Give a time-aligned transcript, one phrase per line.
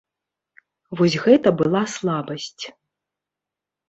[1.01, 2.63] Вось гэта была слабасць.